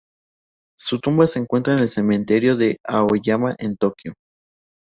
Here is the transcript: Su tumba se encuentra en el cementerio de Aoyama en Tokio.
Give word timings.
Su 0.79 0.97
tumba 0.99 1.27
se 1.27 1.37
encuentra 1.37 1.73
en 1.73 1.79
el 1.81 1.87
cementerio 1.89 2.55
de 2.55 2.79
Aoyama 2.87 3.53
en 3.59 3.77
Tokio. 3.77 4.13